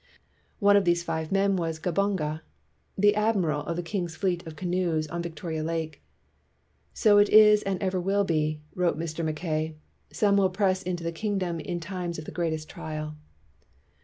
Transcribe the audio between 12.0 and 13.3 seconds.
of the greatest trial."